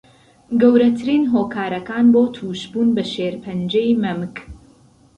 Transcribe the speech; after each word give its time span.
گهورهترین 0.61 1.23
هۆکارەکان 1.33 2.05
بۆ 2.13 2.23
تووشبون 2.35 2.87
به 2.95 3.03
شیرپهنجهی 3.11 3.93
مهمک 4.01 4.35